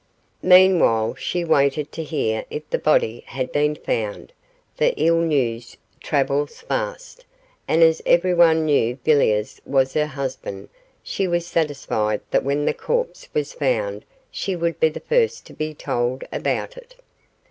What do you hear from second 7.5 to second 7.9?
and